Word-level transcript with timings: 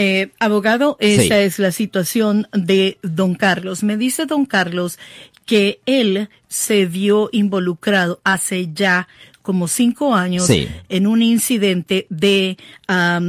Eh, 0.00 0.30
abogado, 0.38 0.96
esa 1.00 1.40
es 1.40 1.58
la 1.58 1.72
situación 1.72 2.46
de 2.52 2.98
don 3.02 3.34
Carlos. 3.34 3.82
Me 3.82 3.96
dice 3.96 4.26
don 4.26 4.46
Carlos 4.46 4.96
que 5.44 5.80
él 5.86 6.28
se 6.46 6.86
vio 6.86 7.30
involucrado 7.32 8.20
hace 8.22 8.72
ya 8.72 9.08
como 9.42 9.66
cinco 9.66 10.14
años 10.14 10.48
en 10.88 11.06
un 11.08 11.20
incidente 11.20 12.06
de, 12.10 12.58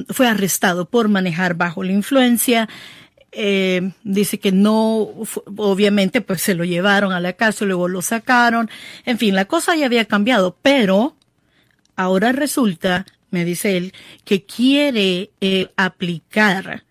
fue 0.10 0.28
arrestado 0.28 0.88
por 0.88 1.08
manejar 1.08 1.56
bajo 1.56 1.82
la 1.82 1.94
influencia. 1.94 2.70
Eh, 3.32 3.90
dice 4.04 4.40
que 4.40 4.52
no, 4.52 5.10
obviamente 5.58 6.22
pues 6.22 6.44
se 6.44 6.54
lo 6.54 6.66
llevaron 6.66 7.14
a 7.14 7.20
la 7.20 7.34
casa, 7.34 7.66
luego 7.66 7.88
lo 7.88 8.04
sacaron. 8.04 8.70
En 9.06 9.18
fin, 9.18 9.34
la 9.34 9.46
cosa 9.46 9.76
ya 9.76 9.88
había 9.88 10.06
cambiado, 10.06 10.56
pero 10.62 11.16
ahora 11.96 12.32
resulta, 12.32 13.08
me 13.32 13.46
dice 13.46 13.78
él, 13.78 13.94
que 14.26 14.44
quiere 14.46 15.32
eh, 15.42 15.70
aplicar 15.76 16.84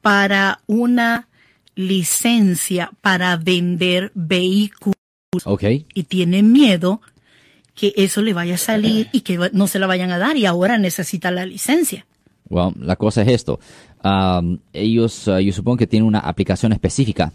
para 0.00 0.60
una 0.66 1.28
licencia 1.74 2.90
para 3.00 3.36
vender 3.36 4.10
vehículos. 4.14 4.96
Okay. 5.44 5.86
Y 5.94 6.04
tiene 6.04 6.42
miedo 6.42 7.00
que 7.74 7.92
eso 7.96 8.22
le 8.22 8.32
vaya 8.32 8.54
a 8.54 8.58
salir 8.58 9.08
y 9.12 9.20
que 9.20 9.50
no 9.52 9.68
se 9.68 9.78
la 9.78 9.86
vayan 9.86 10.10
a 10.10 10.18
dar 10.18 10.36
y 10.36 10.46
ahora 10.46 10.78
necesita 10.78 11.30
la 11.30 11.46
licencia. 11.46 12.06
Well, 12.48 12.72
la 12.80 12.96
cosa 12.96 13.22
es 13.22 13.28
esto. 13.28 13.60
Um, 14.02 14.58
ellos, 14.72 15.28
uh, 15.28 15.38
yo 15.38 15.52
supongo 15.52 15.76
que 15.76 15.86
tienen 15.86 16.06
una 16.06 16.20
aplicación 16.20 16.72
específica 16.72 17.32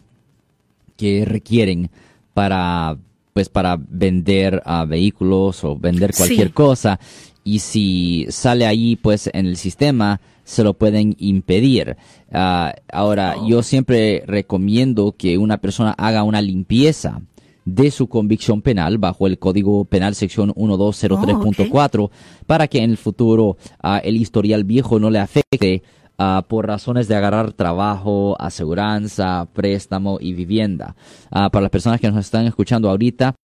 que 0.97 1.23
requieren 1.25 1.89
para, 2.33 2.97
pues, 3.33 3.49
para 3.49 3.77
vender 3.77 4.61
uh, 4.65 4.87
vehículos 4.87 5.63
o 5.63 5.77
vender 5.77 6.13
cualquier 6.15 6.51
cosa. 6.51 6.99
Y 7.43 7.59
si 7.59 8.25
sale 8.29 8.65
ahí, 8.65 8.95
pues, 8.95 9.29
en 9.33 9.47
el 9.47 9.57
sistema, 9.57 10.21
se 10.43 10.63
lo 10.63 10.73
pueden 10.75 11.15
impedir. 11.19 11.97
Uh, 12.31 12.71
ahora, 12.91 13.35
oh. 13.37 13.47
yo 13.47 13.63
siempre 13.63 14.23
recomiendo 14.27 15.15
que 15.17 15.37
una 15.37 15.57
persona 15.57 15.91
haga 15.97 16.23
una 16.23 16.41
limpieza 16.41 17.21
de 17.65 17.91
su 17.91 18.07
convicción 18.07 18.61
penal 18.61 18.97
bajo 18.97 19.27
el 19.27 19.39
Código 19.39 19.85
Penal 19.85 20.15
sección 20.15 20.53
1203.4 20.53 22.09
para 22.45 22.67
que 22.67 22.79
en 22.79 22.91
el 22.91 22.97
futuro 22.97 23.57
ah, 23.81 23.99
el 23.99 24.17
historial 24.17 24.65
viejo 24.65 24.99
no 24.99 25.09
le 25.09 25.19
afecte 25.19 25.81
ah, 26.17 26.43
por 26.47 26.67
razones 26.67 27.07
de 27.07 27.15
agarrar 27.15 27.53
trabajo, 27.53 28.35
aseguranza, 28.39 29.47
préstamo 29.53 30.17
y 30.19 30.33
vivienda. 30.33 30.95
Ah, 31.31 31.49
para 31.49 31.63
las 31.63 31.71
personas 31.71 31.99
que 31.99 32.09
nos 32.09 32.25
están 32.25 32.45
escuchando 32.45 32.89
ahorita, 32.89 33.35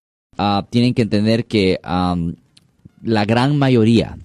tienen 0.70 0.94
que 0.94 1.02
entender 1.02 1.44
que 1.44 1.78
la 1.82 3.24
gran 3.26 3.58
mayoría 3.58 4.16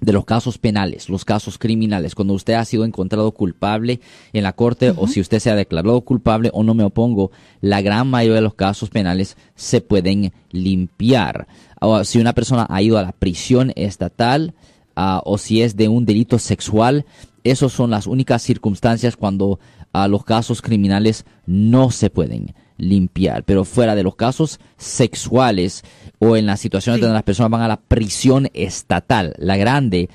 de 0.00 0.12
los 0.12 0.24
casos 0.24 0.58
penales, 0.58 1.08
los 1.08 1.24
casos 1.24 1.58
criminales, 1.58 2.14
cuando 2.14 2.34
usted 2.34 2.54
ha 2.54 2.64
sido 2.64 2.84
encontrado 2.84 3.30
culpable 3.32 4.00
en 4.32 4.42
la 4.42 4.54
corte 4.54 4.92
o 4.96 5.06
si 5.06 5.20
usted 5.20 5.38
se 5.38 5.50
ha 5.50 5.54
declarado 5.54 6.00
culpable 6.00 6.50
o 6.52 6.62
no 6.62 6.74
me 6.74 6.84
opongo, 6.84 7.30
la 7.60 7.82
gran 7.82 8.08
mayoría 8.08 8.36
de 8.36 8.42
los 8.42 8.54
casos 8.54 8.90
penales 8.90 9.36
se 9.54 9.80
pueden 9.80 10.32
limpiar. 10.50 11.46
O 11.80 12.02
si 12.04 12.18
una 12.18 12.32
persona 12.32 12.66
ha 12.68 12.82
ido 12.82 12.98
a 12.98 13.02
la 13.02 13.12
prisión 13.12 13.72
estatal 13.76 14.54
ah, 14.96 15.22
o 15.24 15.38
si 15.38 15.62
es 15.62 15.76
de 15.76 15.88
un 15.88 16.04
delito 16.04 16.38
sexual, 16.38 17.06
esas 17.44 17.72
son 17.72 17.90
las 17.90 18.06
únicas 18.06 18.42
circunstancias 18.42 19.16
cuando 19.16 19.58
ah, 19.92 20.08
los 20.08 20.24
casos 20.24 20.62
criminales 20.62 21.24
no 21.46 21.90
se 21.90 22.10
pueden 22.10 22.54
limpiar. 22.76 23.44
Pero 23.44 23.64
fuera 23.64 23.94
de 23.94 24.02
los 24.02 24.16
casos 24.16 24.60
sexuales 24.76 25.84
o 26.18 26.36
en 26.36 26.46
las 26.46 26.60
situaciones 26.60 27.00
donde 27.00 27.14
las 27.14 27.22
personas 27.22 27.50
van 27.50 27.62
a 27.62 27.68
la 27.68 27.80
prisión 27.80 28.48
estatal, 28.52 29.34
la 29.38 29.56
grande, 29.56 30.08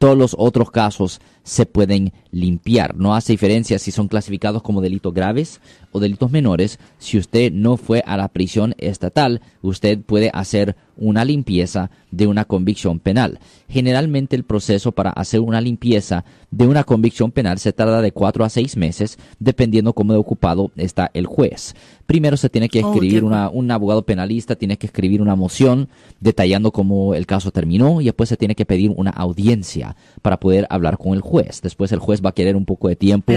todos 0.00 0.16
los 0.16 0.34
otros 0.38 0.70
casos 0.70 1.20
se 1.42 1.66
pueden 1.66 2.14
limpiar. 2.30 2.96
No 2.96 3.14
hace 3.14 3.34
diferencia 3.34 3.78
si 3.78 3.90
son 3.90 4.08
clasificados 4.08 4.62
como 4.62 4.80
delitos 4.80 5.12
graves 5.12 5.60
o 5.92 6.00
delitos 6.00 6.30
menores. 6.30 6.78
Si 6.96 7.18
usted 7.18 7.52
no 7.52 7.76
fue 7.76 8.02
a 8.06 8.16
la 8.16 8.28
prisión 8.28 8.74
estatal, 8.78 9.42
usted 9.60 10.00
puede 10.00 10.30
hacer 10.32 10.74
una 11.00 11.24
limpieza 11.24 11.90
de 12.12 12.28
una 12.28 12.44
convicción 12.44 13.00
penal. 13.00 13.40
Generalmente 13.68 14.36
el 14.36 14.44
proceso 14.44 14.92
para 14.92 15.10
hacer 15.10 15.40
una 15.40 15.60
limpieza 15.60 16.24
de 16.50 16.66
una 16.66 16.84
convicción 16.84 17.32
penal 17.32 17.58
se 17.58 17.72
tarda 17.72 18.02
de 18.02 18.12
cuatro 18.12 18.44
a 18.44 18.48
seis 18.48 18.76
meses, 18.76 19.18
dependiendo 19.38 19.92
cómo 19.92 20.12
de 20.12 20.18
ocupado 20.18 20.70
está 20.76 21.10
el 21.14 21.26
juez. 21.26 21.74
Primero 22.06 22.36
se 22.36 22.48
tiene 22.48 22.68
que 22.68 22.82
oh, 22.84 22.92
escribir 22.92 23.24
una, 23.24 23.48
un 23.48 23.70
abogado 23.70 24.04
penalista, 24.04 24.56
tiene 24.56 24.76
que 24.76 24.86
escribir 24.86 25.22
una 25.22 25.34
moción 25.34 25.88
detallando 26.20 26.70
cómo 26.72 27.14
el 27.14 27.26
caso 27.26 27.50
terminó 27.50 28.00
y 28.00 28.04
después 28.04 28.28
se 28.28 28.36
tiene 28.36 28.54
que 28.54 28.66
pedir 28.66 28.92
una 28.94 29.10
audiencia 29.10 29.96
para 30.22 30.38
poder 30.38 30.66
hablar 30.70 30.98
con 30.98 31.14
el 31.14 31.20
juez. 31.20 31.60
Después 31.62 31.92
el 31.92 31.98
juez 31.98 32.20
va 32.24 32.30
a 32.30 32.34
querer 32.34 32.56
un 32.56 32.64
poco 32.64 32.88
de 32.88 32.96
tiempo 32.96 33.32